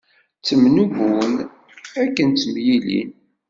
[0.39, 1.31] Ttemnubun
[2.03, 3.09] akken ttemyilin.